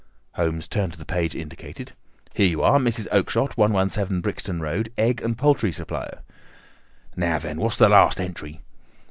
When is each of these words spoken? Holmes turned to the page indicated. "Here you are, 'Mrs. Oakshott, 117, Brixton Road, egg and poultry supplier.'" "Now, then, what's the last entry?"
Holmes 0.31 0.67
turned 0.67 0.93
to 0.93 0.97
the 0.97 1.05
page 1.05 1.35
indicated. 1.35 1.91
"Here 2.33 2.47
you 2.47 2.63
are, 2.63 2.79
'Mrs. 2.79 3.05
Oakshott, 3.11 3.55
117, 3.55 4.21
Brixton 4.21 4.59
Road, 4.59 4.91
egg 4.97 5.21
and 5.21 5.37
poultry 5.37 5.71
supplier.'" 5.71 6.21
"Now, 7.15 7.37
then, 7.37 7.59
what's 7.59 7.77
the 7.77 7.87
last 7.87 8.19
entry?" 8.19 8.61